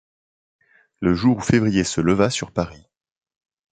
Le 0.99 1.13
jour 1.13 1.37
où 1.37 1.41
Février 1.41 1.83
se 1.83 2.01
leva 2.01 2.31
sur 2.31 2.51
Paris 2.51 2.87